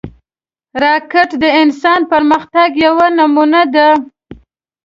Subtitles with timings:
[0.83, 3.87] راکټ د انسان پرمختګ یوه نمونه ده